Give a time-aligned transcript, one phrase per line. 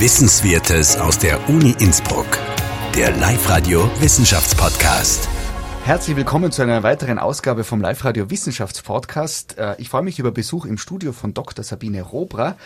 [0.00, 2.26] Wissenswertes aus der Uni Innsbruck.
[2.96, 5.28] Der Live-Radio Wissenschaftspodcast.
[5.84, 9.58] Herzlich willkommen zu einer weiteren Ausgabe vom Live-Radio Wissenschaftspodcast.
[9.58, 11.62] Äh, ich freue mich über Besuch im Studio von Dr.
[11.62, 12.56] Sabine Robra.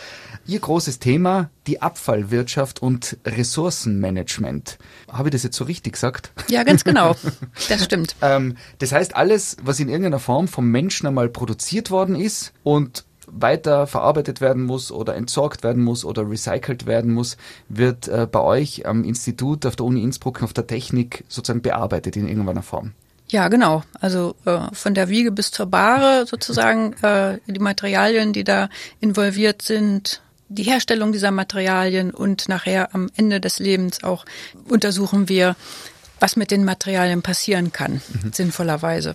[0.46, 4.78] Ihr großes Thema, die Abfallwirtschaft und Ressourcenmanagement.
[5.10, 6.30] Habe ich das jetzt so richtig gesagt?
[6.46, 7.16] Ja, ganz genau.
[7.68, 8.14] Das stimmt.
[8.22, 13.04] Ähm, das heißt, alles, was in irgendeiner Form vom Menschen einmal produziert worden ist und
[13.26, 17.36] weiter verarbeitet werden muss oder entsorgt werden muss oder recycelt werden muss,
[17.68, 22.16] wird äh, bei euch am Institut auf der Uni Innsbruck auf der Technik sozusagen bearbeitet
[22.16, 22.92] in irgendeiner Form.
[23.28, 23.82] Ja, genau.
[24.00, 28.68] Also äh, von der Wiege bis zur Bahre sozusagen äh, die Materialien, die da
[29.00, 34.24] involviert sind, die Herstellung dieser Materialien und nachher am Ende des Lebens auch
[34.68, 35.56] untersuchen wir,
[36.20, 38.32] was mit den Materialien passieren kann, mhm.
[38.32, 39.14] sinnvollerweise.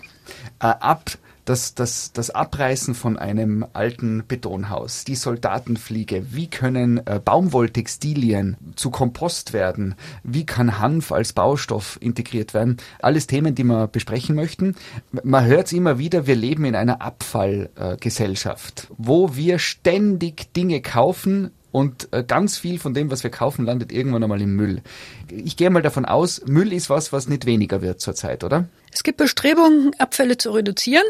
[0.59, 1.11] Äh, ab
[1.49, 8.91] das, das, das Abreißen von einem alten Betonhaus, die Soldatenfliege, wie können äh, Baumwolltextilien zu
[8.91, 14.75] Kompost werden, wie kann Hanf als Baustoff integriert werden, alles Themen, die wir besprechen möchten.
[15.23, 20.81] Man hört es immer wieder, wir leben in einer Abfallgesellschaft, äh, wo wir ständig Dinge
[20.81, 24.81] kaufen, und äh, ganz viel von dem, was wir kaufen, landet irgendwann einmal im Müll.
[25.29, 28.67] Ich gehe mal davon aus, Müll ist was, was nicht weniger wird zurzeit, oder?
[28.91, 31.03] Es gibt Bestrebungen, Abfälle zu reduzieren.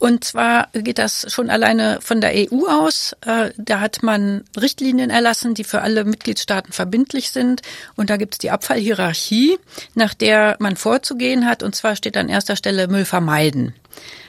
[0.00, 3.14] Und zwar geht das schon alleine von der EU aus.
[3.20, 7.60] Äh, da hat man Richtlinien erlassen, die für alle Mitgliedstaaten verbindlich sind.
[7.96, 9.58] Und da gibt es die Abfallhierarchie,
[9.94, 11.62] nach der man vorzugehen hat.
[11.62, 13.74] Und zwar steht an erster Stelle Müll vermeiden.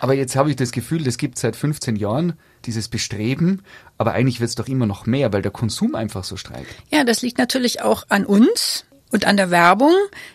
[0.02, 2.34] Aber jetzt habe ich das Gefühl, das gibt seit 15 Jahren
[2.66, 3.64] dieses Bestreben,
[3.98, 6.68] aber eigentlich wird es doch immer noch mehr, weil der Konsum einfach so streikt.
[6.90, 9.94] Ja, das liegt natürlich auch an uns und an der Werbung,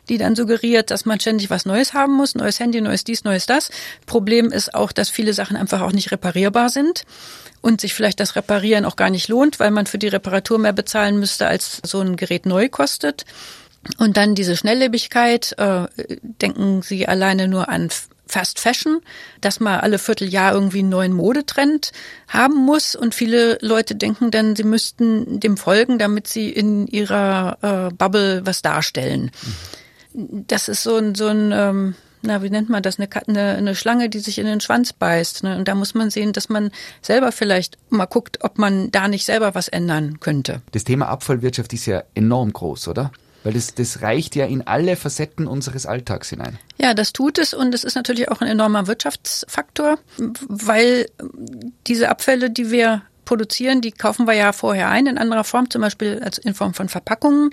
[0.09, 3.47] die dann suggeriert, dass man ständig was Neues haben muss, neues Handy, neues dies, neues
[3.47, 3.71] das.
[4.07, 7.05] Problem ist auch, dass viele Sachen einfach auch nicht reparierbar sind
[7.61, 10.73] und sich vielleicht das Reparieren auch gar nicht lohnt, weil man für die Reparatur mehr
[10.73, 13.25] bezahlen müsste, als so ein Gerät neu kostet.
[13.99, 15.87] Und dann diese Schnelllebigkeit, äh,
[16.23, 17.89] denken Sie alleine nur an
[18.27, 19.01] Fast Fashion,
[19.41, 21.92] dass man alle Vierteljahr irgendwie einen neuen Modetrend
[22.29, 27.59] haben muss und viele Leute denken dann, sie müssten dem folgen, damit sie in ihrer
[27.63, 29.31] äh, Bubble was darstellen.
[30.13, 31.95] Das ist so ein, so ein ähm,
[32.27, 35.45] na, wie nennt man das, eine, eine, eine Schlange, die sich in den Schwanz beißt.
[35.45, 35.57] Ne?
[35.57, 36.70] Und da muss man sehen, dass man
[37.01, 40.63] selber vielleicht mal guckt, ob man da nicht selber was ändern könnte.
[40.73, 43.13] Das Thema Abfallwirtschaft ist ja enorm groß, oder?
[43.46, 46.58] Weil das, das reicht ja in alle Facetten unseres Alltags hinein.
[46.79, 50.01] Ja, das tut es und es ist natürlich auch ein enormer Wirtschaftsfaktor,
[50.48, 51.08] weil
[51.86, 55.83] diese Abfälle, die wir produzieren, die kaufen wir ja vorher ein in anderer Form, zum
[55.83, 57.51] Beispiel als in Form von Verpackungen.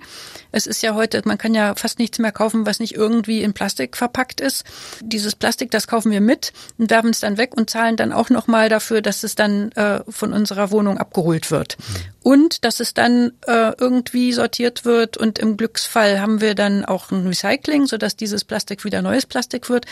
[0.53, 3.53] Es ist ja heute, man kann ja fast nichts mehr kaufen, was nicht irgendwie in
[3.53, 4.63] Plastik verpackt ist.
[5.01, 8.29] Dieses Plastik, das kaufen wir mit und werfen es dann weg und zahlen dann auch
[8.29, 11.78] nochmal dafür, dass es dann äh, von unserer Wohnung abgeholt wird.
[11.78, 11.95] Mhm.
[12.23, 17.12] Und dass es dann äh, irgendwie sortiert wird und im Glücksfall haben wir dann auch
[17.12, 19.88] ein Recycling, sodass dieses Plastik wieder neues Plastik wird.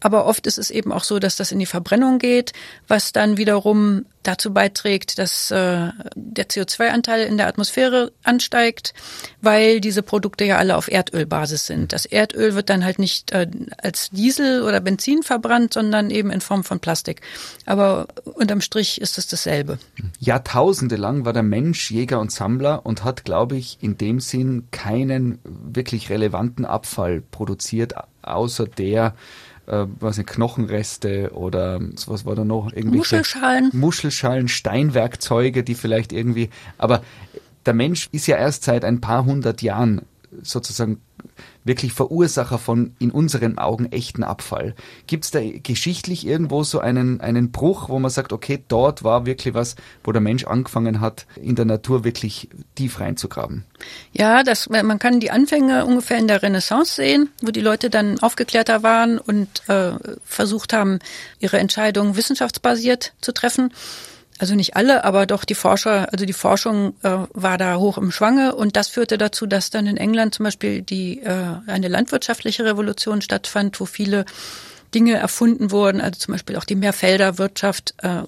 [0.00, 2.52] Aber oft ist es eben auch so, dass das in die Verbrennung geht,
[2.86, 8.92] was dann wiederum dazu beiträgt, dass äh, der CO2-Anteil in der Atmosphäre ansteigt,
[9.40, 11.92] weil diese Produkte ja alle auf Erdölbasis sind.
[11.92, 13.48] Das Erdöl wird dann halt nicht äh,
[13.82, 17.22] als Diesel oder Benzin verbrannt, sondern eben in Form von Plastik.
[17.64, 19.78] Aber unterm Strich ist es dasselbe.
[20.20, 24.68] Jahrtausende lang war der Mensch Jäger und Sammler und hat, glaube ich, in dem Sinn
[24.70, 29.14] keinen wirklich relevanten Abfall produziert, außer der,
[29.68, 32.66] äh, was sind Knochenreste oder was war da noch?
[32.72, 33.70] Irgendwelche Muschelschalen.
[33.72, 37.02] Muschelschalen, Steinwerkzeuge, die vielleicht irgendwie, aber
[37.66, 40.02] der Mensch ist ja erst seit ein paar hundert Jahren
[40.42, 41.00] sozusagen
[41.64, 44.74] wirklich Verursacher von in unseren Augen echten Abfall.
[45.06, 49.26] Gibt es da geschichtlich irgendwo so einen, einen Bruch, wo man sagt, okay, dort war
[49.26, 53.64] wirklich was, wo der Mensch angefangen hat, in der Natur wirklich tief reinzugraben?
[54.12, 58.18] Ja, das, man kann die Anfänge ungefähr in der Renaissance sehen, wo die Leute dann
[58.20, 59.92] aufgeklärter waren und äh,
[60.24, 60.98] versucht haben,
[61.38, 63.72] ihre Entscheidungen wissenschaftsbasiert zu treffen
[64.38, 68.10] also nicht alle, aber doch die Forscher, also die Forschung äh, war da hoch im
[68.10, 72.64] Schwange und das führte dazu, dass dann in England zum Beispiel die äh, eine landwirtschaftliche
[72.64, 74.24] Revolution stattfand, wo viele
[74.94, 78.22] Dinge erfunden wurden, also zum Beispiel auch die Mehrfelderwirtschaft, äh,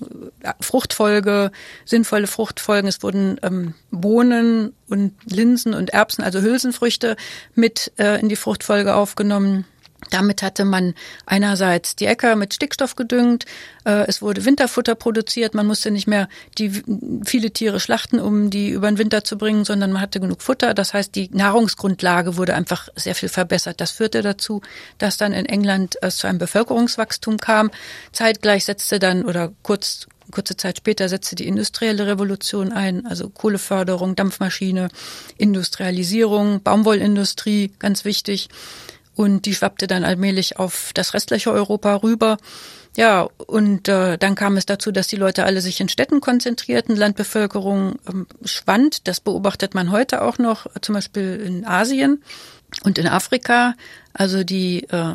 [0.60, 1.52] Fruchtfolge,
[1.84, 2.88] sinnvolle Fruchtfolgen.
[2.88, 7.16] Es wurden ähm, Bohnen und Linsen und Erbsen, also Hülsenfrüchte,
[7.54, 9.64] mit äh, in die Fruchtfolge aufgenommen.
[10.10, 10.94] Damit hatte man
[11.26, 13.44] einerseits die Äcker mit Stickstoff gedüngt,
[13.84, 16.82] äh, es wurde Winterfutter produziert, man musste nicht mehr die
[17.24, 20.74] viele Tiere schlachten, um die über den Winter zu bringen, sondern man hatte genug Futter.
[20.74, 23.80] Das heißt, die Nahrungsgrundlage wurde einfach sehr viel verbessert.
[23.80, 24.62] Das führte dazu,
[24.98, 27.70] dass dann in England es zu einem Bevölkerungswachstum kam.
[28.12, 34.14] Zeitgleich setzte dann oder kurz kurze Zeit später setzte die industrielle Revolution ein, also Kohleförderung,
[34.16, 34.88] Dampfmaschine,
[35.36, 38.48] Industrialisierung, Baumwollindustrie, ganz wichtig.
[39.20, 42.38] Und die schwappte dann allmählich auf das restliche Europa rüber.
[42.96, 46.96] Ja, und äh, dann kam es dazu, dass die Leute alle sich in Städten konzentrierten,
[46.96, 49.06] Landbevölkerung ähm, schwand.
[49.08, 52.22] Das beobachtet man heute auch noch, zum Beispiel in Asien
[52.82, 53.74] und in Afrika.
[54.12, 55.14] Also die äh,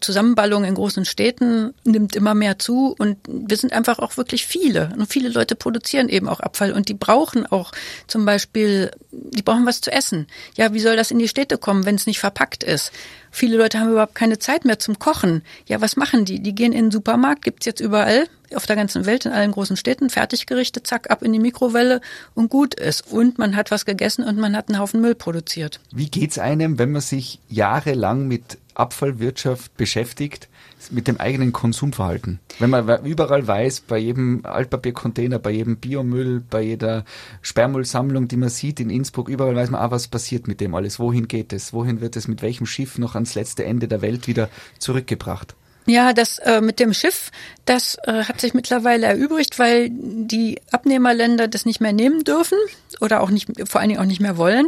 [0.00, 4.90] Zusammenballung in großen Städten nimmt immer mehr zu und wir sind einfach auch wirklich viele.
[4.96, 7.72] Und viele Leute produzieren eben auch Abfall und die brauchen auch
[8.06, 10.26] zum Beispiel, die brauchen was zu essen.
[10.56, 12.92] Ja, wie soll das in die Städte kommen, wenn es nicht verpackt ist?
[13.30, 15.42] Viele Leute haben überhaupt keine Zeit mehr zum Kochen.
[15.66, 16.40] Ja, was machen die?
[16.40, 19.76] Die gehen in den Supermarkt, gibt's jetzt überall auf der ganzen Welt, in allen großen
[19.76, 22.00] Städten, Fertiggerichte, zack, ab in die Mikrowelle
[22.34, 23.12] und gut ist.
[23.12, 25.80] Und man hat was gegessen und man hat einen Haufen Müll produziert.
[25.92, 30.48] Wie geht's einem, wenn man sich jahrelang mit Abfallwirtschaft beschäftigt,
[30.90, 32.40] mit dem eigenen Konsumverhalten.
[32.58, 37.04] Wenn man überall weiß, bei jedem Altpapiercontainer, bei jedem Biomüll, bei jeder
[37.42, 40.98] Sperrmüllsammlung, die man sieht in Innsbruck, überall weiß man, ah, was passiert mit dem alles,
[40.98, 44.26] wohin geht es, wohin wird es mit welchem Schiff noch ans letzte Ende der Welt
[44.26, 45.56] wieder zurückgebracht.
[45.86, 47.30] Ja, das äh, mit dem Schiff,
[47.64, 52.58] das äh, hat sich mittlerweile erübrigt, weil die Abnehmerländer das nicht mehr nehmen dürfen
[53.00, 54.66] oder auch nicht, vor allen Dingen auch nicht mehr wollen,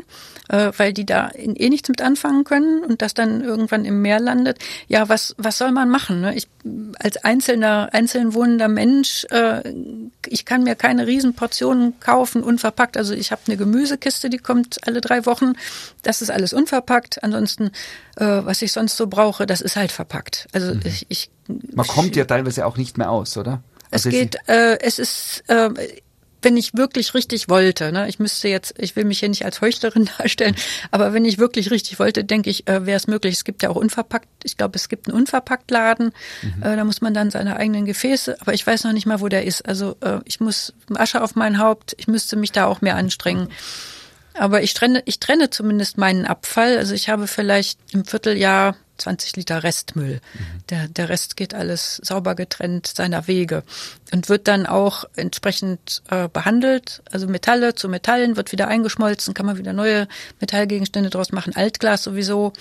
[0.49, 4.21] äh, weil die da eh nichts mit anfangen können und das dann irgendwann im Meer
[4.21, 4.59] landet.
[4.89, 6.21] Ja, was was soll man machen?
[6.21, 6.35] Ne?
[6.35, 6.49] Ich
[6.99, 9.63] als einzelner einzeln wohnender Mensch, äh,
[10.27, 12.97] ich kann mir keine Riesenportionen kaufen unverpackt.
[12.97, 15.53] Also ich habe eine Gemüsekiste, die kommt alle drei Wochen.
[16.03, 17.23] Das ist alles unverpackt.
[17.23, 17.71] Ansonsten,
[18.17, 20.49] äh, was ich sonst so brauche, das ist halt verpackt.
[20.53, 20.81] Also mhm.
[20.85, 21.31] ich, ich
[21.75, 23.63] man kommt ja teilweise auch nicht mehr aus, oder?
[23.91, 25.71] Also es geht, äh, es ist, äh,
[26.43, 29.61] wenn ich wirklich richtig wollte, ne, ich müsste jetzt, ich will mich hier nicht als
[29.61, 30.55] Heuchlerin darstellen,
[30.91, 33.35] aber wenn ich wirklich richtig wollte, denke ich, äh, wäre es möglich.
[33.35, 36.13] Es gibt ja auch unverpackt, ich glaube, es gibt einen Unverpacktladen,
[36.43, 36.63] mhm.
[36.63, 39.29] äh, da muss man dann seine eigenen Gefäße, aber ich weiß noch nicht mal, wo
[39.29, 39.67] der ist.
[39.67, 43.49] Also äh, ich muss Asche auf mein Haupt, ich müsste mich da auch mehr anstrengen.
[44.35, 46.79] Aber ich trenne, ich trenne zumindest meinen Abfall.
[46.79, 50.21] Also ich habe vielleicht im Vierteljahr 20 Liter Restmüll.
[50.35, 50.39] Mhm.
[50.71, 53.63] Der, der Rest geht alles sauber getrennt seiner Wege
[54.13, 57.03] und wird dann auch entsprechend äh, behandelt.
[57.11, 60.09] Also Metalle zu Metallen wird wieder eingeschmolzen, kann man wieder neue
[60.41, 61.57] Metallgegenstände draus machen.
[61.57, 62.53] Altglas sowieso,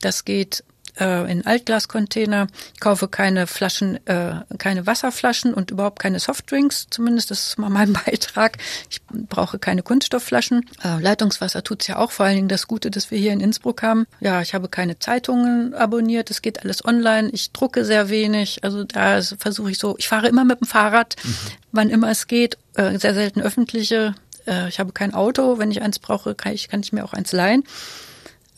[0.00, 0.62] das geht
[0.98, 2.46] äh, in Altglascontainer.
[2.74, 6.86] Ich kaufe keine Flaschen, äh, keine Wasserflaschen und überhaupt keine Softdrinks.
[6.90, 8.58] Zumindest das ist mal mein Beitrag.
[8.90, 10.68] Ich brauche keine Kunststoffflaschen.
[10.84, 12.10] Äh, Leitungswasser tut's ja auch.
[12.10, 14.06] Vor allen Dingen das Gute, dass wir hier in Innsbruck haben.
[14.20, 16.30] Ja, ich habe keine Zeitungen abonniert.
[16.30, 17.30] Es geht alles online.
[17.30, 18.64] Ich drucke sehr wenig.
[18.64, 19.96] Also da versuche ich so.
[19.98, 21.36] Ich fahre immer mit dem Fahrrad, mhm.
[21.72, 22.58] wann immer es geht.
[22.74, 24.14] Äh, sehr selten öffentliche.
[24.46, 25.58] Äh, ich habe kein Auto.
[25.58, 27.64] Wenn ich eins brauche, kann ich, kann ich mir auch eins leihen.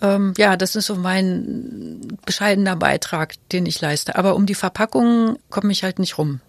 [0.01, 4.17] Ähm, ja, das ist so mein bescheidener Beitrag, den ich leiste.
[4.17, 6.41] Aber um die Verpackung komme ich halt nicht rum.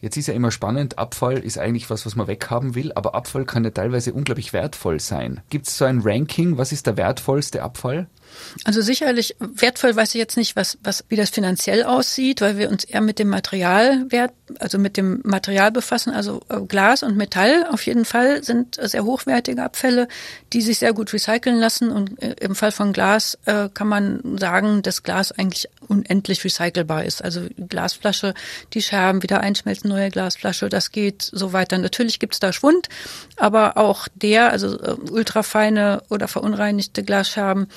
[0.00, 3.44] Jetzt ist ja immer spannend, Abfall ist eigentlich was, was man weghaben will, aber Abfall
[3.44, 5.40] kann ja teilweise unglaublich wertvoll sein.
[5.48, 8.08] Gibt es so ein Ranking, was ist der wertvollste Abfall?
[8.64, 12.68] Also sicherlich wertvoll weiß ich jetzt nicht, was, was, wie das finanziell aussieht, weil wir
[12.68, 16.12] uns eher mit dem Materialwert, also mit dem Material befassen.
[16.12, 20.08] Also äh, Glas und Metall auf jeden Fall sind sehr hochwertige Abfälle,
[20.52, 21.90] die sich sehr gut recyceln lassen.
[21.90, 27.04] Und äh, im Fall von Glas äh, kann man sagen, dass Glas eigentlich unendlich recycelbar
[27.04, 27.22] ist.
[27.24, 28.34] Also Glasflasche,
[28.74, 31.78] die Scherben wieder einschmelzen, neue Glasflasche, das geht so weiter.
[31.78, 32.88] Natürlich gibt es da Schwund,
[33.36, 34.78] aber auch der, also
[35.10, 37.68] ultrafeine oder verunreinigte Glasscherben,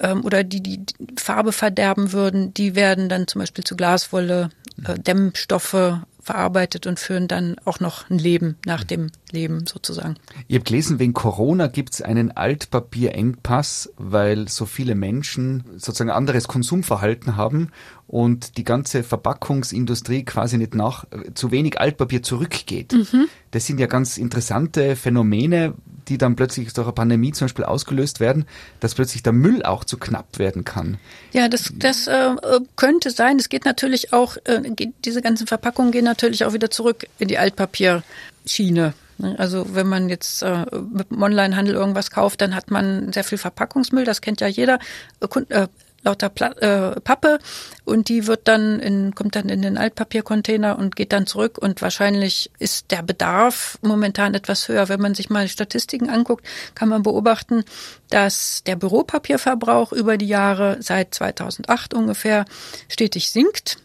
[0.00, 0.80] ähm, oder die die
[1.16, 4.50] Farbe verderben würden, die werden dann zum Beispiel zu Glaswolle,
[4.84, 10.16] äh, Dämmstoffe verarbeitet und führen dann auch noch ein Leben nach dem Leben sozusagen.
[10.46, 16.46] Ihr habt gelesen, wegen Corona gibt es einen Altpapierengpass, weil so viele Menschen sozusagen anderes
[16.46, 17.70] Konsumverhalten haben
[18.06, 22.92] und die ganze Verpackungsindustrie quasi nicht nach zu wenig Altpapier zurückgeht.
[22.92, 23.28] Mhm.
[23.50, 25.72] Das sind ja ganz interessante Phänomene,
[26.08, 28.46] die dann plötzlich durch eine Pandemie zum Beispiel ausgelöst werden,
[28.80, 30.98] dass plötzlich der Müll auch zu knapp werden kann.
[31.32, 32.34] Ja, das, das äh,
[32.76, 33.38] könnte sein.
[33.38, 34.62] Es geht natürlich auch, äh,
[35.04, 38.94] diese ganzen Verpackungen gehen natürlich auch wieder zurück in die Altpapierschiene.
[39.18, 39.36] Ne?
[39.38, 43.38] Also wenn man jetzt äh, mit dem Onlinehandel irgendwas kauft, dann hat man sehr viel
[43.38, 44.78] Verpackungsmüll, das kennt ja jeder.
[45.20, 45.66] Äh,
[46.08, 47.38] lauter Pla äh, Pappe
[47.84, 51.82] und die wird dann in, kommt dann in den Altpapiercontainer und geht dann zurück und
[51.82, 54.88] wahrscheinlich ist der Bedarf momentan etwas höher.
[54.88, 57.64] Wenn man sich mal Statistiken anguckt, kann man beobachten,
[58.08, 62.46] dass der Büropapierverbrauch über die Jahre seit 2008 ungefähr
[62.88, 63.76] stetig sinkt.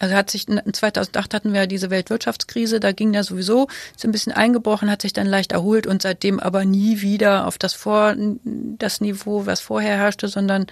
[0.00, 4.12] Also hat sich 2008 hatten wir ja diese Weltwirtschaftskrise, da ging der sowieso ist ein
[4.12, 8.14] bisschen eingebrochen, hat sich dann leicht erholt und seitdem aber nie wieder auf das vor
[8.44, 10.66] das Niveau, was vorher herrschte, sondern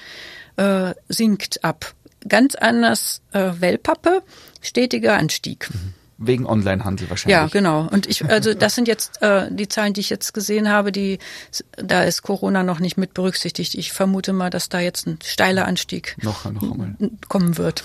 [0.56, 1.94] äh, sinkt ab.
[2.28, 4.22] Ganz anders äh, Wellpappe,
[4.60, 5.68] stetiger Anstieg.
[6.26, 7.34] wegen Onlinehandel wahrscheinlich.
[7.34, 7.88] Ja, genau.
[7.90, 11.18] Und ich, also das sind jetzt äh, die Zahlen, die ich jetzt gesehen habe, die
[11.76, 13.74] da ist Corona noch nicht mit berücksichtigt.
[13.74, 16.94] Ich vermute mal, dass da jetzt ein steiler Anstieg noch, noch einmal.
[17.28, 17.82] kommen wird.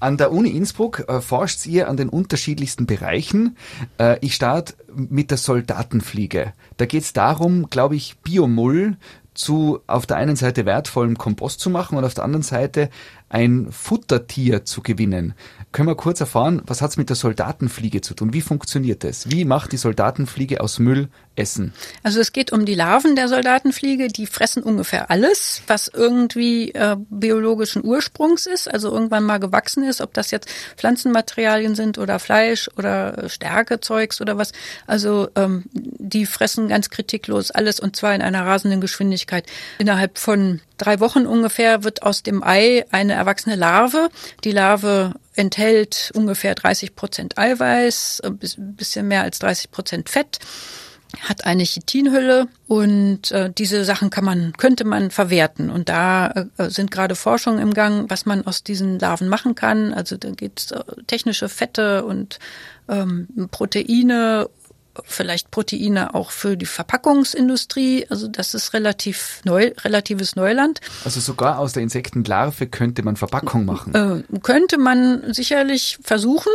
[0.00, 3.56] An der Uni Innsbruck äh, forscht ihr an den unterschiedlichsten Bereichen.
[3.98, 6.52] Äh, ich starte mit der Soldatenfliege.
[6.76, 8.96] Da geht es darum, glaube ich, Biomull
[9.38, 12.90] zu auf der einen Seite wertvollem Kompost zu machen und auf der anderen Seite
[13.28, 15.34] ein Futtertier zu gewinnen.
[15.72, 18.32] Können wir kurz erfahren, was hat es mit der Soldatenfliege zu tun?
[18.32, 19.30] Wie funktioniert das?
[19.30, 21.72] Wie macht die Soldatenfliege aus Müll Essen?
[22.02, 26.96] Also es geht um die Larven der Soldatenfliege, die fressen ungefähr alles, was irgendwie äh,
[27.10, 32.68] biologischen Ursprungs ist, also irgendwann mal gewachsen ist, ob das jetzt Pflanzenmaterialien sind oder Fleisch
[32.76, 34.52] oder Stärkezeugs oder was.
[34.86, 39.44] Also ähm, die fressen ganz kritiklos alles und zwar in einer rasenden Geschwindigkeit.
[39.78, 44.08] Innerhalb von drei Wochen ungefähr wird aus dem Ei eine erwachsene Larve.
[44.44, 50.38] Die Larve enthält ungefähr 30 Prozent Eiweiß, ein bisschen mehr als 30 Prozent Fett
[51.20, 56.68] hat eine Chitinhülle und äh, diese Sachen kann man könnte man verwerten und da äh,
[56.68, 59.94] sind gerade Forschungen im Gang, was man aus diesen Larven machen kann.
[59.94, 62.38] Also da geht es äh, technische Fette und
[62.88, 64.48] ähm, Proteine
[65.06, 68.06] vielleicht Proteine auch für die Verpackungsindustrie.
[68.10, 70.80] Also das ist relativ neu, relatives Neuland.
[71.04, 73.94] Also sogar aus der Insektenlarve könnte man Verpackung machen.
[73.94, 76.52] Äh, könnte man sicherlich versuchen.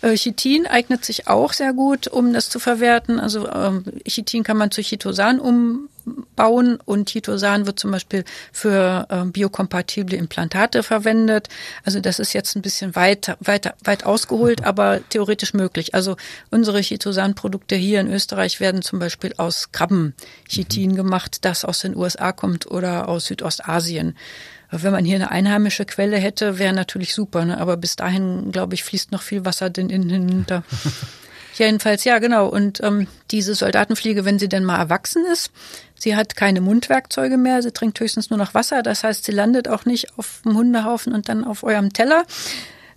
[0.00, 3.20] Äh, Chitin eignet sich auch sehr gut, um das zu verwerten.
[3.20, 5.88] Also ähm, Chitin kann man zu Chitosan um
[6.36, 11.48] bauen und Chitosan wird zum Beispiel für äh, biokompatible Implantate verwendet.
[11.84, 15.94] Also das ist jetzt ein bisschen weit, weit, weit ausgeholt, aber theoretisch möglich.
[15.94, 16.16] Also
[16.50, 20.96] unsere Chitosan-Produkte hier in Österreich werden zum Beispiel aus Krabbenchitin mhm.
[20.96, 24.16] gemacht, das aus den USA kommt oder aus Südostasien.
[24.74, 27.58] Wenn man hier eine einheimische Quelle hätte, wäre natürlich super, ne?
[27.58, 30.64] aber bis dahin, glaube ich, fließt noch viel Wasser den innen hinunter.
[31.66, 32.48] Jedenfalls, ja, genau.
[32.48, 35.52] Und ähm, diese Soldatenfliege, wenn sie denn mal erwachsen ist,
[35.94, 38.82] sie hat keine Mundwerkzeuge mehr, sie trinkt höchstens nur noch Wasser.
[38.82, 42.24] Das heißt, sie landet auch nicht auf dem Hundehaufen und dann auf eurem Teller.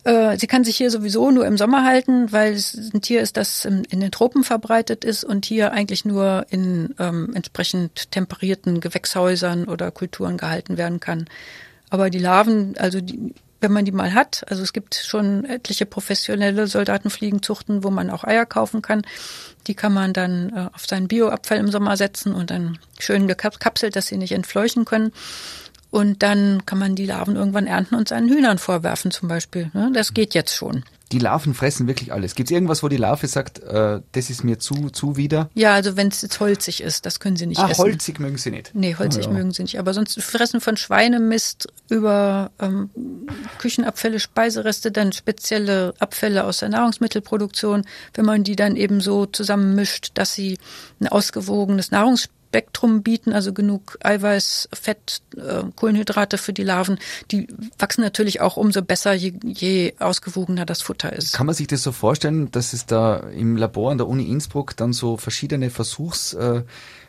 [0.04, 3.38] Äh, sie kann sich hier sowieso nur im Sommer halten, weil es ein Tier ist,
[3.38, 8.82] das in, in den Tropen verbreitet ist und hier eigentlich nur in ähm, entsprechend temperierten
[8.82, 11.26] Gewächshäusern oder Kulturen gehalten werden kann.
[11.92, 14.44] Aber die Larven, also die, wenn man die mal hat.
[14.50, 19.04] Also es gibt schon etliche professionelle Soldatenfliegenzuchten, wo man auch Eier kaufen kann.
[19.68, 23.96] Die kann man dann äh, auf seinen Bioabfall im Sommer setzen und dann schön gekapselt,
[23.96, 25.12] dass sie nicht entfleuchen können.
[25.90, 29.72] Und dann kann man die Larven irgendwann ernten und seinen Hühnern vorwerfen zum Beispiel.
[29.74, 29.92] Ne?
[29.94, 32.36] Das geht jetzt schon die Larven fressen wirklich alles.
[32.36, 35.50] Gibt es irgendwas, wo die Larve sagt, äh, das ist mir zu, zu wieder?
[35.54, 37.84] Ja, also wenn es jetzt holzig ist, das können sie nicht ah, essen.
[37.84, 38.72] holzig mögen sie nicht?
[38.74, 39.38] Nee, holzig oh, ja.
[39.38, 39.78] mögen sie nicht.
[39.80, 42.90] Aber sonst fressen von Schweinemist über ähm,
[43.60, 47.86] Küchenabfälle, Speisereste, dann spezielle Abfälle aus der Nahrungsmittelproduktion.
[48.14, 50.58] Wenn man die dann eben so zusammenmischt, dass sie
[51.00, 57.00] ein ausgewogenes Nahrungsmittel Spektrum bieten, also genug Eiweiß, Fett, äh, Kohlenhydrate für die Larven.
[57.30, 57.48] Die
[57.78, 61.34] wachsen natürlich auch umso besser, je, je ausgewogener das Futter ist.
[61.34, 64.78] Kann man sich das so vorstellen, dass es da im Labor an der Uni Innsbruck
[64.78, 66.64] dann so verschiedene Versuchs äh,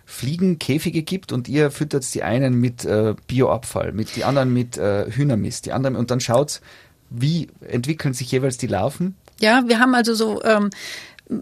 [0.04, 5.08] Fliegenkäfige gibt und ihr füttert die einen mit äh, Bioabfall, mit die anderen mit äh,
[5.08, 6.60] Hühnermist, die anderen und dann schaut,
[7.08, 9.14] wie entwickeln sich jeweils die Larven?
[9.38, 10.70] Ja, wir haben also so ähm,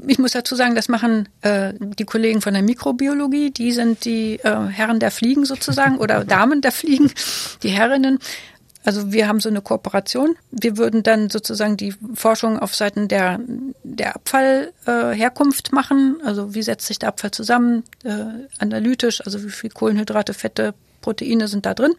[0.07, 3.50] ich muss dazu sagen, das machen äh, die Kollegen von der Mikrobiologie.
[3.50, 7.11] Die sind die äh, Herren der Fliegen sozusagen oder Damen der Fliegen,
[7.62, 8.19] die Herrinnen.
[8.85, 10.37] Also wir haben so eine Kooperation.
[10.50, 13.41] Wir würden dann sozusagen die Forschung auf Seiten der,
[13.83, 16.17] der Abfallherkunft äh, machen.
[16.25, 18.25] Also wie setzt sich der Abfall zusammen, äh,
[18.59, 21.95] analytisch, also wie viel Kohlenhydrate, Fette, Proteine sind da drin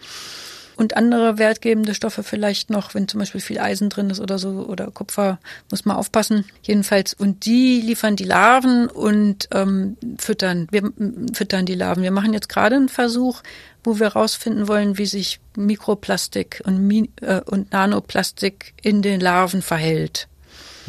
[0.77, 4.65] und andere wertgebende Stoffe vielleicht noch, wenn zum Beispiel viel Eisen drin ist oder so
[4.67, 5.39] oder Kupfer,
[5.71, 6.45] muss man aufpassen.
[6.61, 10.67] Jedenfalls und die liefern die Larven und ähm, füttern.
[10.71, 10.91] Wir
[11.33, 12.03] füttern die Larven.
[12.03, 13.41] Wir machen jetzt gerade einen Versuch,
[13.83, 20.27] wo wir herausfinden wollen, wie sich Mikroplastik und, äh, und Nanoplastik in den Larven verhält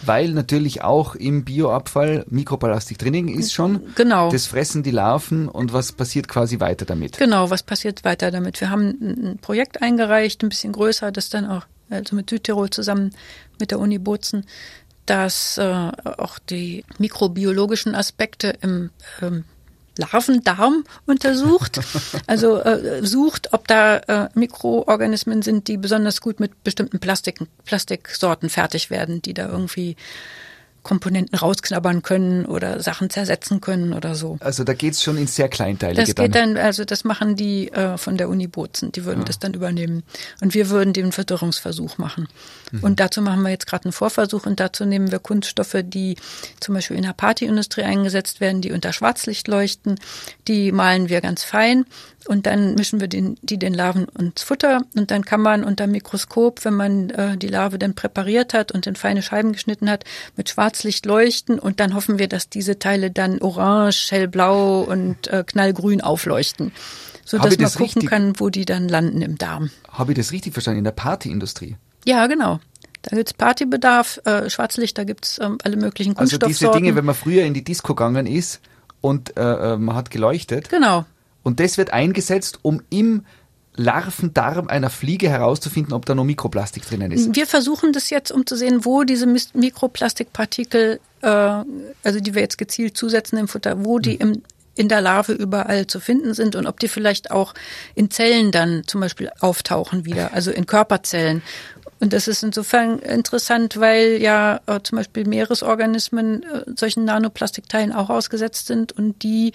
[0.05, 3.81] weil natürlich auch im Bioabfall Mikroplastik drinnen ist schon.
[3.95, 4.31] Genau.
[4.31, 7.19] Das fressen die Larven und was passiert quasi weiter damit?
[7.19, 8.61] Genau, was passiert weiter damit?
[8.61, 13.13] Wir haben ein Projekt eingereicht, ein bisschen größer, das dann auch also mit Südtirol zusammen
[13.61, 14.45] mit der Uni Bozen,
[15.07, 18.91] dass äh, auch die mikrobiologischen Aspekte im
[19.23, 19.45] ähm,
[19.99, 21.81] Larvendarm untersucht.
[22.27, 28.49] Also äh, sucht, ob da äh, Mikroorganismen sind, die besonders gut mit bestimmten Plastik, Plastiksorten
[28.49, 29.97] fertig werden, die da irgendwie
[30.87, 34.37] Komponenten rausknabbern können oder Sachen zersetzen können oder so.
[34.39, 36.01] Also da geht's schon ins sehr kleinteilige.
[36.01, 39.25] Das geht dann, also das machen die äh, von der Uni Bozen, die würden ja.
[39.25, 40.05] das dann übernehmen.
[40.41, 42.29] Und wir würden den Verdörrungsversuch machen.
[42.71, 42.85] Mhm.
[42.85, 46.15] Und dazu machen wir jetzt gerade einen Vorversuch und dazu nehmen wir Kunststoffe, die
[46.61, 49.99] zum Beispiel in der Partyindustrie eingesetzt werden, die unter Schwarzlicht leuchten.
[50.47, 51.85] Die malen wir ganz fein
[52.27, 55.87] und dann mischen wir den, die den Larven ins Futter und dann kann man unter
[55.87, 60.05] Mikroskop, wenn man äh, die Larve dann präpariert hat und in feine Scheiben geschnitten hat,
[60.37, 65.45] mit Schwarzlicht leuchten und dann hoffen wir, dass diese Teile dann orange, hellblau und äh,
[65.47, 66.73] knallgrün aufleuchten,
[67.25, 69.71] so dass man gucken richtig, kann, wo die dann landen im Darm.
[69.89, 71.77] Habe ich das richtig verstanden in der Partyindustrie?
[72.05, 72.61] Ja, genau.
[73.03, 76.55] Da gibt's Partybedarf, äh, Schwarzlicht, da gibt's ähm, alle möglichen Kunststoffsorten.
[76.55, 78.61] Also diese Dinge, wenn man früher in die Disco gegangen ist
[79.01, 80.69] und äh, äh man hat geleuchtet.
[80.71, 81.05] Genau.
[81.47, 83.25] Und das wird eingesetzt, um im
[83.77, 87.37] Larvendarm einer Fliege herauszufinden, ob da noch Mikroplastik drinnen ist.
[87.37, 92.59] Wir versuchen das jetzt, um zu sehen, wo diese Mikroplastikpartikel, äh, also die wir jetzt
[92.59, 94.21] gezielt zusetzen im Futter, wo die hm.
[94.21, 94.43] im
[94.79, 97.55] in der Larve überall zu finden sind und ob die vielleicht auch
[97.95, 101.43] in Zellen dann zum Beispiel auftauchen wieder, also in Körperzellen.
[101.99, 108.11] Und das ist insofern interessant, weil ja äh, zum Beispiel Meeresorganismen äh, solchen Nanoplastikteilen auch
[108.11, 109.53] ausgesetzt sind und die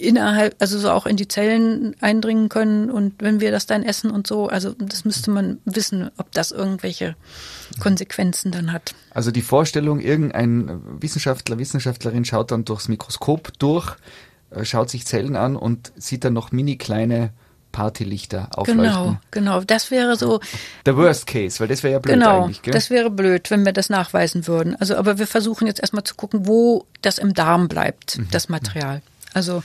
[0.00, 4.10] innerhalb, also so auch in die Zellen eindringen können und wenn wir das dann essen
[4.10, 7.16] und so, also das müsste man wissen, ob das irgendwelche
[7.78, 8.94] Konsequenzen dann hat.
[9.12, 13.96] Also die Vorstellung, irgendein Wissenschaftler, Wissenschaftlerin schaut dann durchs Mikroskop durch,
[14.50, 17.30] äh, schaut sich Zellen an und sieht dann noch mini kleine
[17.72, 18.84] Partylichter aufleuchten.
[18.84, 19.60] Genau, genau.
[19.60, 20.40] Das wäre so.
[20.86, 22.62] Der Worst Case, weil das wäre ja blöd genau, eigentlich.
[22.62, 22.72] Gell?
[22.72, 24.74] Das wäre blöd, wenn wir das nachweisen würden.
[24.76, 28.28] Also, aber wir versuchen jetzt erstmal zu gucken, wo das im Darm bleibt, mhm.
[28.30, 29.02] das Material.
[29.34, 29.62] Also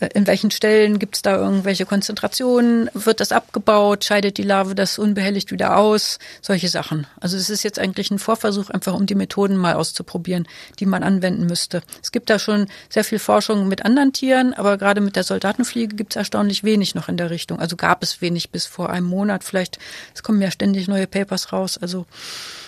[0.00, 2.90] äh, in welchen Stellen gibt es da irgendwelche Konzentrationen?
[2.94, 4.04] Wird das abgebaut?
[4.04, 6.18] Scheidet die Larve das unbehelligt wieder aus?
[6.40, 7.06] Solche Sachen.
[7.20, 10.46] Also es ist jetzt eigentlich ein Vorversuch, einfach um die Methoden mal auszuprobieren,
[10.78, 11.82] die man anwenden müsste.
[12.02, 15.96] Es gibt da schon sehr viel Forschung mit anderen Tieren, aber gerade mit der Soldatenfliege
[15.96, 17.58] gibt es erstaunlich wenig noch in der Richtung.
[17.58, 19.44] Also gab es wenig bis vor einem Monat.
[19.44, 19.78] Vielleicht,
[20.14, 21.78] es kommen ja ständig neue Papers raus.
[21.78, 22.06] Also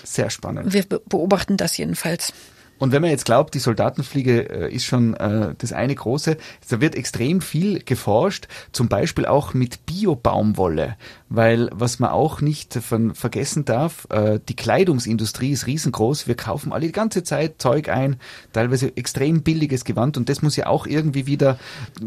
[0.04, 0.72] sehr spannend.
[0.72, 2.32] Wir beobachten das jedenfalls.
[2.78, 6.36] Und wenn man jetzt glaubt, die Soldatenfliege äh, ist schon äh, das eine große,
[6.68, 10.96] da wird extrem viel geforscht, zum Beispiel auch mit Bio-Baumwolle,
[11.28, 16.72] weil was man auch nicht von, vergessen darf, äh, die Kleidungsindustrie ist riesengroß, wir kaufen
[16.72, 18.16] alle die ganze Zeit Zeug ein,
[18.52, 21.58] teilweise extrem billiges Gewand und das muss ja auch irgendwie wieder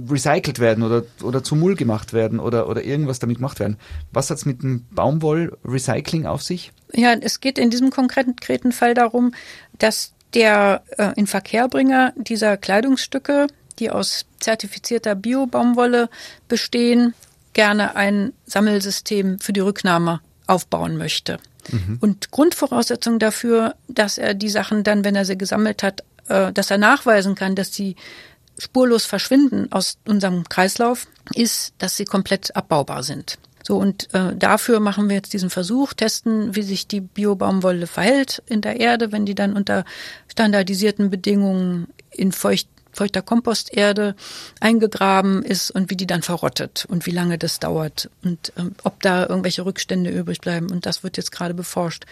[0.09, 3.77] recycelt werden oder, oder zu Mull gemacht werden oder, oder irgendwas damit gemacht werden.
[4.13, 6.71] Was hat's mit dem Baumwoll-Recycling auf sich?
[6.93, 9.33] Ja, es geht in diesem konkreten Fall darum,
[9.77, 13.47] dass der äh, Inverkehrbringer dieser Kleidungsstücke,
[13.79, 16.09] die aus zertifizierter Bio-Baumwolle
[16.47, 17.13] bestehen,
[17.53, 21.39] gerne ein Sammelsystem für die Rücknahme aufbauen möchte.
[21.69, 21.97] Mhm.
[21.99, 26.71] Und Grundvoraussetzung dafür, dass er die Sachen dann, wenn er sie gesammelt hat, äh, dass
[26.71, 27.95] er nachweisen kann, dass sie
[28.57, 33.37] spurlos verschwinden aus unserem Kreislauf, ist, dass sie komplett abbaubar sind.
[33.71, 38.43] So, und äh, dafür machen wir jetzt diesen Versuch, testen, wie sich die Biobaumwolle verhält
[38.47, 39.85] in der Erde, wenn die dann unter
[40.27, 44.15] standardisierten Bedingungen in feucht feuchter Komposterde
[44.59, 49.01] eingegraben ist und wie die dann verrottet und wie lange das dauert und ähm, ob
[49.01, 50.71] da irgendwelche Rückstände übrig bleiben.
[50.71, 52.05] Und das wird jetzt gerade beforscht.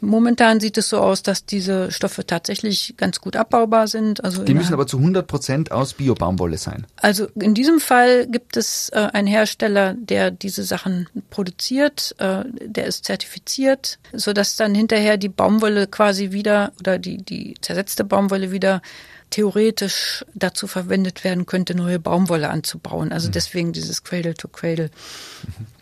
[0.00, 4.22] Momentan sieht es so aus, dass diese Stoffe tatsächlich ganz gut abbaubar sind.
[4.24, 6.86] Also die müssen aber zu 100 Prozent aus Biobaumwolle sein.
[6.96, 12.86] Also in diesem Fall gibt es äh, einen Hersteller, der diese Sachen produziert, äh, der
[12.86, 18.52] ist zertifiziert, so dass dann hinterher die Baumwolle quasi wieder oder die, die zersetzte Baumwolle
[18.52, 18.82] wieder
[19.30, 23.12] theoretisch dazu verwendet werden könnte, neue Baumwolle anzubauen.
[23.12, 23.32] Also mhm.
[23.32, 24.90] deswegen dieses Cradle to Cradle.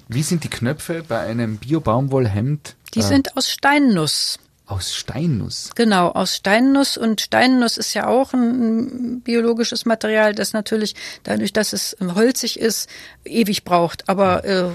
[0.09, 2.77] Wie sind die Knöpfe bei einem Bio-Baumwollhemd?
[2.95, 4.39] Die äh, sind aus Steinnuss.
[4.69, 5.71] Aus Steinnuss.
[5.77, 6.99] Genau, aus Steinnuss.
[6.99, 12.87] Und Steinnuss ist ja auch ein biologisches Material, das natürlich dadurch, dass es holzig ist,
[13.25, 14.11] ewig braucht.
[14.11, 14.67] Aber äh,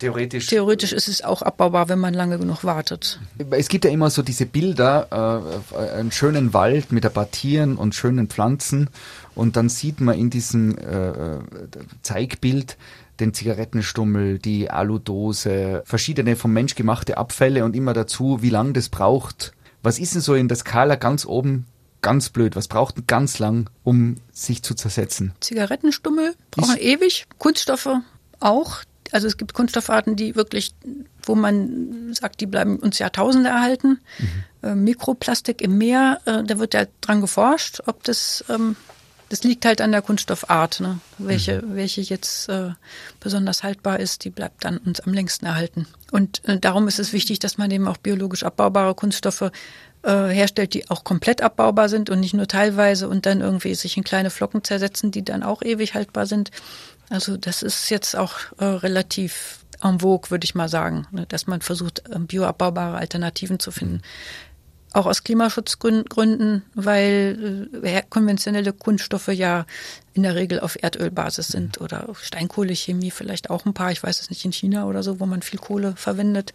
[0.00, 3.20] theoretisch, theoretisch ist es auch abbaubar, wenn man lange genug wartet.
[3.50, 7.76] Es gibt ja immer so diese Bilder, äh, einen schönen Wald mit ein paar Tieren
[7.76, 8.90] und schönen Pflanzen.
[9.36, 11.38] Und dann sieht man in diesem äh, äh
[12.02, 12.76] Zeigbild
[13.20, 18.88] den Zigarettenstummel, die Aludose, verschiedene vom Mensch gemachte Abfälle und immer dazu, wie lang das
[18.88, 19.52] braucht.
[19.82, 21.66] Was ist denn so in der Skala ganz oben
[22.02, 22.56] ganz blöd?
[22.56, 25.32] Was braucht denn ganz lang, um sich zu zersetzen?
[25.40, 27.88] Zigarettenstummel brauchen ewig, Kunststoffe
[28.40, 28.82] auch.
[29.12, 30.74] Also es gibt Kunststoffarten, die wirklich,
[31.22, 34.00] wo man sagt, die bleiben uns Jahrtausende erhalten.
[34.18, 34.44] Mhm.
[34.62, 38.76] Äh, Mikroplastik im Meer, äh, da wird ja dran geforscht, ob das ähm,
[39.28, 41.00] Das liegt halt an der Kunststoffart, ne?
[41.18, 41.74] welche, mhm.
[41.74, 42.70] welche jetzt äh,
[43.18, 45.86] besonders haltbar ist, die bleibt dann uns am längsten erhalten.
[46.12, 49.50] Und äh, darum ist es wichtig, dass man eben auch biologisch abbaubare Kunststoffe
[50.02, 53.96] äh, herstellt, die auch komplett abbaubar sind und nicht nur teilweise und dann irgendwie sich
[53.96, 56.50] in kleine Flocken zersetzen, die dann auch ewig haltbar sind.
[57.08, 61.46] Also das ist jetzt auch äh, relativ en vogue, würde ich mal sagen, ne, dass
[61.46, 64.02] man versucht, ähm, bioabbaubare Alternativen zu finden.
[64.96, 69.66] Auch aus Klimaschutzgründen, weil äh, konventionelle Kunststoffe ja
[70.14, 71.84] in der Regel auf Erdölbasis sind mhm.
[71.84, 73.92] oder Steinkohlechemie vielleicht auch ein paar.
[73.92, 76.54] Ich weiß es nicht in China oder so, wo man viel Kohle verwendet.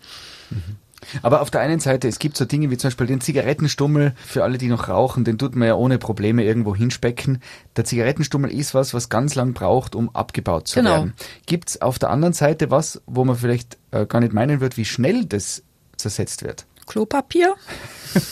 [0.50, 0.78] Mhm.
[1.22, 4.14] Aber auf der einen Seite, es gibt so Dinge wie zum Beispiel den Zigarettenstummel.
[4.26, 7.44] Für alle, die noch rauchen, den tut man ja ohne Probleme irgendwo hinspecken.
[7.76, 10.94] Der Zigarettenstummel ist was, was ganz lang braucht, um abgebaut zu genau.
[10.94, 11.14] werden.
[11.46, 14.86] Gibt's auf der anderen Seite was, wo man vielleicht äh, gar nicht meinen wird, wie
[14.86, 15.62] schnell das
[15.96, 16.66] zersetzt wird?
[16.86, 17.56] Klopapier?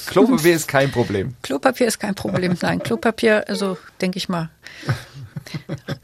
[0.08, 1.36] Klopapier ist kein Problem.
[1.42, 2.56] Klopapier ist kein Problem.
[2.62, 4.50] Nein, Klopapier, also denke ich mal,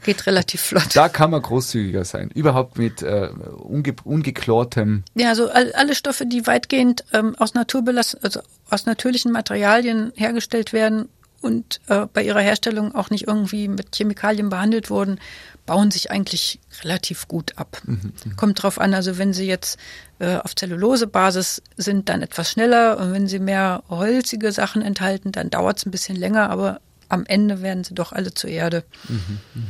[0.04, 0.94] Geht relativ flott.
[0.94, 2.30] Da kann man großzügiger sein.
[2.34, 3.28] Überhaupt mit äh,
[3.58, 5.04] unge ungeklortem.
[5.14, 10.72] Ja, also all, alle Stoffe, die weitgehend ähm, aus Naturbelass also aus natürlichen Materialien hergestellt
[10.72, 11.08] werden
[11.40, 15.20] und äh, bei ihrer Herstellung auch nicht irgendwie mit Chemikalien behandelt wurden,
[15.66, 17.82] bauen sich eigentlich relativ gut ab.
[17.84, 18.36] Mhm, mhm.
[18.36, 19.78] Kommt drauf an, also wenn sie jetzt
[20.18, 25.50] äh, auf Zellulosebasis sind, dann etwas schneller und wenn sie mehr holzige Sachen enthalten, dann
[25.50, 28.84] dauert es ein bisschen länger, aber am Ende werden sie doch alle zur Erde.
[29.08, 29.62] Mhm, mh.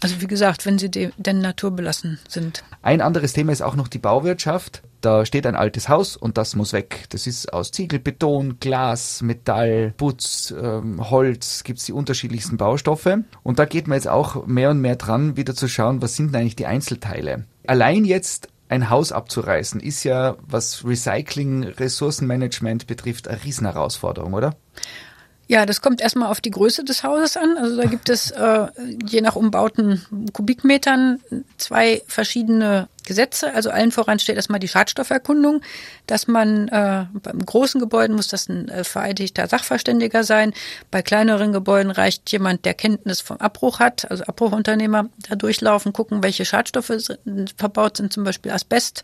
[0.00, 2.62] Also wie gesagt, wenn sie de, denn naturbelassen sind.
[2.82, 4.82] Ein anderes Thema ist auch noch die Bauwirtschaft.
[5.00, 7.06] Da steht ein altes Haus und das muss weg.
[7.10, 13.18] Das ist aus Ziegel, Beton, Glas, Metall, Putz, ähm, Holz, gibt's die unterschiedlichsten Baustoffe.
[13.42, 16.34] Und da geht man jetzt auch mehr und mehr dran, wieder zu schauen, was sind
[16.34, 17.44] eigentlich die Einzelteile.
[17.66, 24.56] Allein jetzt ein Haus abzureißen, ist ja, was Recycling, Ressourcenmanagement betrifft, eine Riesenherausforderung, oder?
[25.50, 27.56] Ja, das kommt erstmal auf die Größe des Hauses an.
[27.56, 28.66] Also da gibt es äh,
[29.06, 31.20] je nach umbauten Kubikmetern
[31.56, 33.54] zwei verschiedene Gesetze.
[33.54, 35.62] Also allen voran steht erstmal die Schadstofferkundung,
[36.06, 40.52] dass man äh, beim großen Gebäuden muss das ein äh, vereidigter Sachverständiger sein.
[40.90, 46.22] Bei kleineren Gebäuden reicht jemand, der Kenntnis vom Abbruch hat, also Abbruchunternehmer, da durchlaufen, gucken,
[46.22, 49.00] welche Schadstoffe sind, verbaut sind, zum Beispiel Asbest.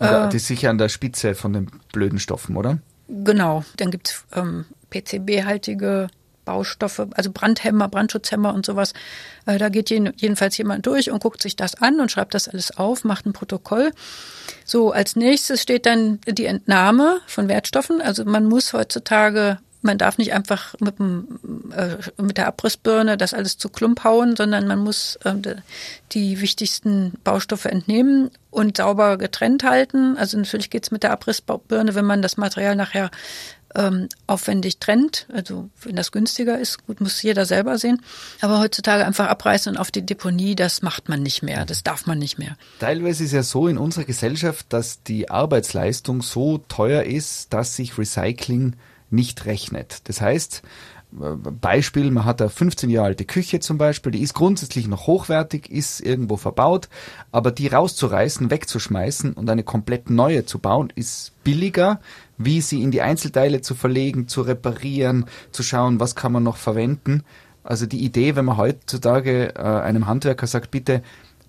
[0.00, 2.78] Aber äh, die sicher an der Spitze von den blöden Stoffen, oder?
[3.10, 6.08] Genau, dann gibt's ähm, PCB-haltige
[6.44, 8.92] Baustoffe, also Brandhämmer, Brandschutzhämmer und sowas.
[9.46, 12.76] Äh, da geht jedenfalls jemand durch und guckt sich das an und schreibt das alles
[12.76, 13.90] auf, macht ein Protokoll.
[14.64, 18.00] So, als nächstes steht dann die Entnahme von Wertstoffen.
[18.00, 21.40] Also man muss heutzutage man darf nicht einfach mit, dem,
[21.74, 25.34] äh, mit der Abrissbirne das alles zu Klump hauen, sondern man muss äh,
[26.12, 30.16] die wichtigsten Baustoffe entnehmen und sauber getrennt halten.
[30.18, 33.10] Also natürlich geht's mit der Abrissbirne, wenn man das Material nachher
[33.74, 35.26] ähm, aufwendig trennt.
[35.32, 38.02] Also wenn das günstiger ist, gut, muss jeder selber sehen.
[38.40, 42.06] Aber heutzutage einfach abreißen und auf die Deponie, das macht man nicht mehr, das darf
[42.06, 42.56] man nicht mehr.
[42.80, 47.96] Teilweise ist ja so in unserer Gesellschaft, dass die Arbeitsleistung so teuer ist, dass sich
[47.96, 48.74] Recycling
[49.10, 50.08] nicht rechnet.
[50.08, 50.62] Das heißt,
[51.12, 55.68] Beispiel, man hat eine 15 Jahre alte Küche zum Beispiel, die ist grundsätzlich noch hochwertig,
[55.68, 56.88] ist irgendwo verbaut,
[57.32, 62.00] aber die rauszureißen, wegzuschmeißen und eine komplett neue zu bauen, ist billiger,
[62.38, 66.56] wie sie in die Einzelteile zu verlegen, zu reparieren, zu schauen, was kann man noch
[66.56, 67.24] verwenden.
[67.64, 71.02] Also die Idee, wenn man heutzutage äh, einem Handwerker sagt, bitte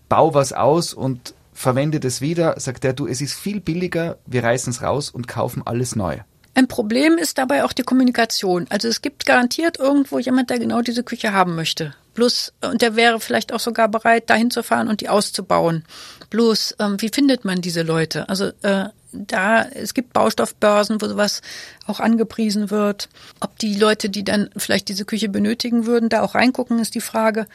[0.10, 4.44] bau was aus und verwende das wieder, sagt er, du, es ist viel billiger, wir
[4.44, 6.18] reißen es raus und kaufen alles neu.
[6.54, 8.66] Ein Problem ist dabei auch die Kommunikation.
[8.70, 11.96] Also es gibt garantiert irgendwo jemand, der genau diese Küche haben möchte.
[12.14, 15.86] Bloß, und der wäre vielleicht auch sogar bereit, dahin zu fahren und die auszubauen.
[16.30, 18.28] Bloß, ähm, wie findet man diese Leute?
[18.28, 21.42] Also äh, da, es gibt Baustoffbörsen, wo sowas
[21.88, 23.10] auch angepriesen wird.
[23.40, 27.02] Ob die Leute, die dann vielleicht diese Küche benötigen würden, da auch reingucken, ist die
[27.02, 27.48] Frage.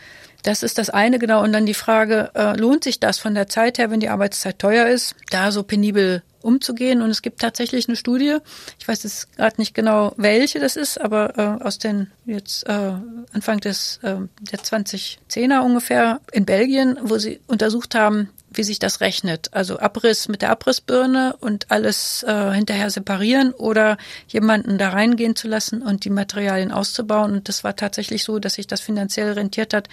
[0.42, 1.42] Das ist das eine, genau.
[1.42, 4.59] Und dann die Frage, äh, lohnt sich das von der Zeit her, wenn die Arbeitszeit
[4.59, 7.02] teuer ist, da so penibel umzugehen.
[7.02, 8.38] Und es gibt tatsächlich eine Studie,
[8.78, 12.92] ich weiß jetzt gerade nicht genau, welche das ist, aber äh, aus den jetzt äh,
[13.32, 19.00] Anfang des äh, der 2010er ungefähr in Belgien, wo sie untersucht haben, wie sich das
[19.00, 19.52] rechnet.
[19.52, 25.48] Also Abriss mit der Abrissbirne und alles äh, hinterher separieren oder jemanden da reingehen zu
[25.48, 27.32] lassen und die Materialien auszubauen.
[27.32, 29.88] Und das war tatsächlich so, dass sich das finanziell rentiert hat,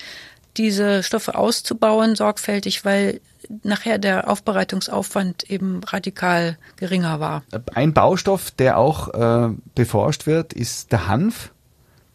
[0.58, 3.22] diese Stoffe auszubauen, sorgfältig, weil
[3.64, 7.44] nachher der Aufbereitungsaufwand eben radikal geringer war.
[7.74, 11.52] Ein Baustoff, der auch äh, beforscht wird, ist der Hanf.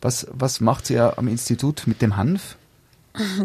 [0.01, 2.57] Was, was macht ihr am Institut mit dem Hanf?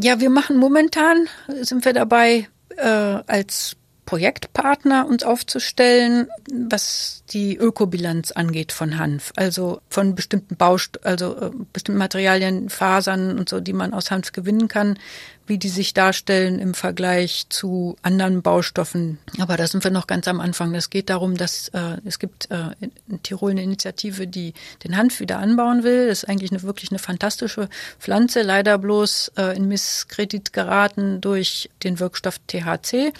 [0.01, 1.27] Ja, wir machen momentan,
[1.62, 9.81] sind wir dabei, äh, als Projektpartner uns aufzustellen, was die Ökobilanz angeht von Hanf, also
[9.89, 14.67] von bestimmten Baust also äh, bestimmten Materialien, Fasern und so, die man aus Hanf gewinnen
[14.67, 14.99] kann,
[15.47, 19.19] wie die sich darstellen im Vergleich zu anderen Baustoffen.
[19.39, 20.73] Aber da sind wir noch ganz am Anfang.
[20.75, 22.71] Es geht darum, dass äh, es gibt äh,
[23.09, 26.07] in Tirol eine Initiative, die den Hanf wieder anbauen will.
[26.07, 31.69] Das ist eigentlich eine, wirklich eine fantastische Pflanze, leider bloß äh, in Misskredit geraten durch
[31.83, 33.13] den Wirkstoff THC.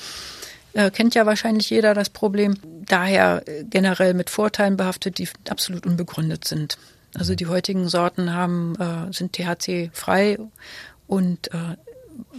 [0.74, 2.56] Äh, kennt ja wahrscheinlich jeder das Problem.
[2.86, 6.78] Daher äh, generell mit Vorteilen behaftet, die absolut unbegründet sind.
[7.16, 10.40] Also die heutigen Sorten haben, äh, sind THC-frei
[11.08, 11.78] und äh,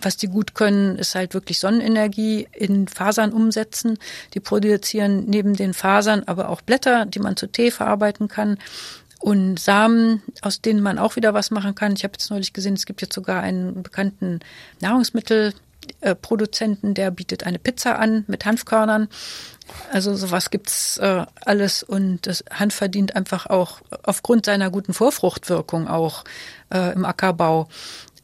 [0.00, 3.98] was die gut können, ist halt wirklich Sonnenenergie in Fasern umsetzen.
[4.34, 8.58] Die produzieren neben den Fasern aber auch Blätter, die man zu Tee verarbeiten kann
[9.20, 11.94] und Samen, aus denen man auch wieder was machen kann.
[11.94, 14.40] Ich habe jetzt neulich gesehen, es gibt jetzt sogar einen bekannten
[14.80, 15.54] Nahrungsmittel,
[16.00, 19.08] äh, Produzenten, der bietet eine Pizza an mit Hanfkörnern.
[19.92, 25.88] Also sowas gibt's äh, alles und das Hanf verdient einfach auch aufgrund seiner guten Vorfruchtwirkung
[25.88, 26.24] auch
[26.72, 27.68] äh, im Ackerbau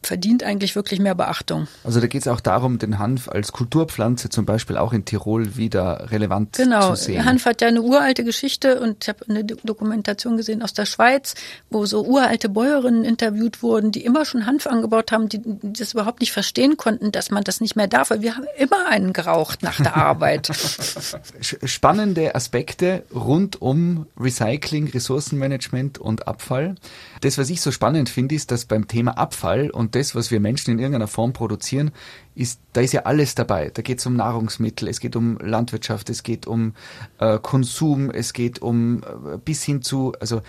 [0.03, 1.67] verdient eigentlich wirklich mehr Beachtung.
[1.83, 5.55] Also da geht es auch darum, den Hanf als Kulturpflanze zum Beispiel auch in Tirol
[5.57, 6.89] wieder relevant genau.
[6.89, 7.15] zu sehen.
[7.15, 10.85] Genau, Hanf hat ja eine uralte Geschichte und ich habe eine Dokumentation gesehen aus der
[10.85, 11.35] Schweiz,
[11.69, 15.93] wo so uralte Bäuerinnen interviewt wurden, die immer schon Hanf angebaut haben, die, die das
[15.93, 19.13] überhaupt nicht verstehen konnten, dass man das nicht mehr darf, weil wir haben immer einen
[19.13, 20.49] geraucht nach der Arbeit.
[21.63, 26.75] Spannende Aspekte rund um Recycling, Ressourcenmanagement und Abfall.
[27.21, 30.39] Das, was ich so spannend finde, ist, dass beim Thema Abfall und das, was wir
[30.39, 31.91] Menschen in irgendeiner Form produzieren,
[32.35, 33.71] ist, da ist ja alles dabei.
[33.73, 36.73] Da geht es um Nahrungsmittel, es geht um Landwirtschaft, es geht um
[37.19, 40.41] äh, Konsum, es geht um äh, bis hin zu, also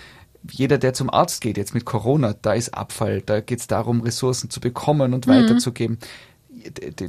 [0.50, 4.00] jeder, der zum Arzt geht, jetzt mit Corona, da ist Abfall, da geht es darum,
[4.00, 5.32] Ressourcen zu bekommen und mhm.
[5.32, 5.98] weiterzugeben.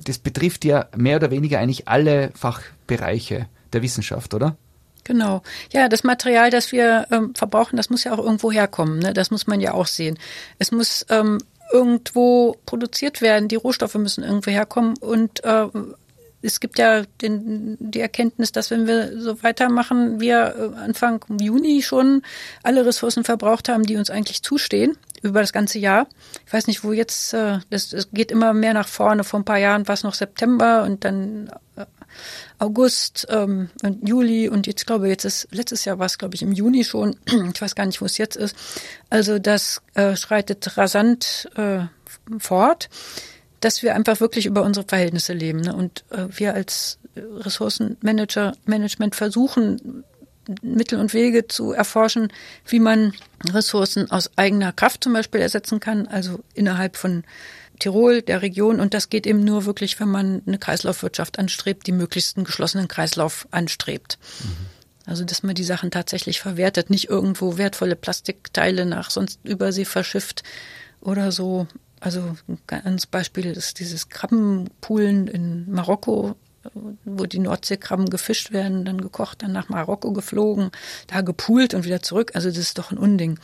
[0.05, 4.57] Das betrifft ja mehr oder weniger eigentlich alle Fachbereiche der Wissenschaft, oder?
[5.03, 5.41] Genau.
[5.71, 8.99] Ja, das Material, das wir ähm, verbrauchen, das muss ja auch irgendwo herkommen.
[8.99, 9.13] Ne?
[9.13, 10.17] Das muss man ja auch sehen.
[10.59, 11.39] Es muss ähm,
[11.71, 13.47] irgendwo produziert werden.
[13.47, 14.95] Die Rohstoffe müssen irgendwo herkommen.
[14.99, 15.67] Und äh,
[16.43, 21.81] es gibt ja den, die Erkenntnis, dass wenn wir so weitermachen, wir äh, Anfang Juni
[21.81, 22.21] schon
[22.61, 26.07] alle Ressourcen verbraucht haben, die uns eigentlich zustehen über das ganze Jahr.
[26.45, 27.59] Ich weiß nicht, wo jetzt, äh,
[28.11, 29.23] geht immer mehr nach vorne.
[29.23, 31.85] Vor ein paar Jahren war es noch September und dann äh,
[32.63, 36.41] August ähm, und Juli und jetzt glaube jetzt ist letztes Jahr war es glaube ich
[36.41, 37.15] im Juni schon.
[37.53, 38.55] Ich weiß gar nicht, wo es jetzt ist.
[39.09, 41.81] Also das äh, schreitet rasant äh,
[42.39, 42.89] fort,
[43.59, 45.75] dass wir einfach wirklich über unsere Verhältnisse leben ne?
[45.75, 50.03] und äh, wir als Ressourcenmanager Management versuchen
[50.61, 52.31] Mittel und Wege zu erforschen,
[52.67, 53.13] wie man
[53.51, 57.23] Ressourcen aus eigener Kraft zum Beispiel ersetzen kann, also innerhalb von
[57.79, 58.79] Tirol, der Region.
[58.79, 62.87] Und das geht eben nur wirklich, wenn man eine Kreislaufwirtschaft anstrebt, die möglichst einen geschlossenen
[62.87, 64.17] Kreislauf anstrebt.
[64.43, 64.73] Mhm.
[65.05, 70.43] Also, dass man die Sachen tatsächlich verwertet, nicht irgendwo wertvolle Plastikteile nach sonst Übersee verschifft
[71.01, 71.67] oder so.
[71.99, 76.35] Also, ein ganz Beispiel ist dieses Krabbenpoolen in Marokko,
[77.03, 80.71] wo die Nordseekrabben gefischt werden, dann gekocht, dann nach Marokko geflogen,
[81.07, 82.31] da gepoolt und wieder zurück.
[82.33, 83.39] Also, das ist doch ein Unding.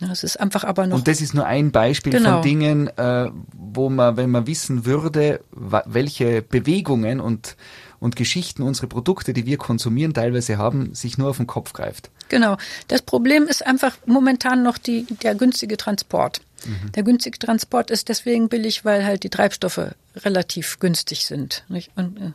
[0.00, 0.96] Es ist einfach aber noch.
[0.96, 2.34] Und das ist nur ein Beispiel genau.
[2.34, 7.56] von Dingen, äh, wo man, wenn man wissen würde, welche Bewegungen und,
[8.00, 12.10] und Geschichten unsere Produkte, die wir konsumieren, teilweise haben, sich nur auf den Kopf greift.
[12.28, 12.56] Genau.
[12.88, 16.40] Das Problem ist einfach momentan noch die, der günstige Transport.
[16.64, 16.92] Mhm.
[16.92, 21.64] Der günstige Transport ist deswegen billig, weil halt die Treibstoffe relativ günstig sind.
[21.68, 21.90] Nicht?
[21.96, 22.32] Und, äh,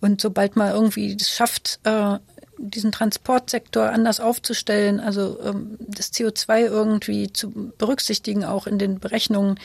[0.00, 2.18] und sobald man irgendwie es schafft, äh,
[2.58, 9.58] diesen Transportsektor anders aufzustellen, also ähm, das CO2 irgendwie zu berücksichtigen, auch in den Berechnungen,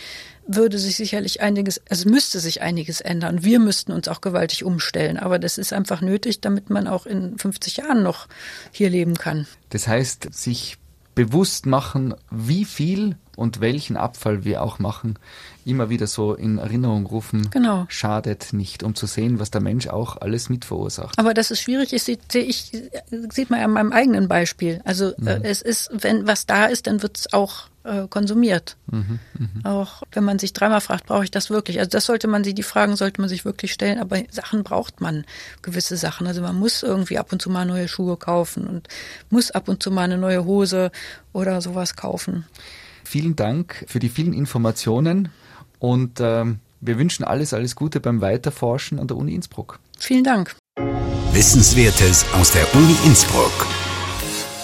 [0.48, 3.44] würde sich sicherlich einiges, also müsste sich einiges ändern.
[3.44, 7.38] Wir müssten uns auch gewaltig umstellen, aber das ist einfach nötig, damit man auch in
[7.38, 8.28] 50 Jahren noch
[8.72, 9.48] hier leben kann.
[9.70, 10.78] Das heißt, sich
[11.26, 15.20] bewusst machen, wie viel und welchen Abfall wir auch machen,
[15.66, 17.86] immer wieder so in Erinnerung rufen, genau.
[17.90, 21.18] schadet nicht, um zu sehen, was der Mensch auch alles mit verursacht.
[21.20, 22.72] Aber das ist schwierig, das sehe ich,
[23.30, 24.82] sieht man an meinem eigenen Beispiel.
[24.84, 25.28] Also mhm.
[25.28, 28.78] äh, es ist, wenn was da ist, dann wird es auch äh, konsumiert.
[28.92, 29.70] Mhm, mh.
[29.70, 31.80] Auch wenn man sich dreimal fragt, brauche ich das wirklich?
[31.80, 35.02] Also das sollte man sich, die Fragen sollte man sich wirklich stellen, aber Sachen braucht
[35.02, 35.26] man,
[35.62, 36.28] gewisse Sachen.
[36.28, 38.88] Also man muss irgendwie ab und zu mal neue Schuhe kaufen und
[39.30, 40.92] muss ab und zu mal eine neue Hose
[41.34, 42.46] oder sowas kaufen.
[43.04, 45.30] Vielen Dank für die vielen Informationen
[45.80, 49.80] und ähm, wir wünschen alles, alles Gute beim Weiterforschen an der Uni Innsbruck.
[49.98, 50.56] Vielen Dank.
[51.32, 53.68] Wissenswertes aus der Uni Innsbruck.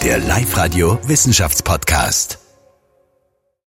[0.03, 2.46] Der Live-Radio Wissenschaftspodcast.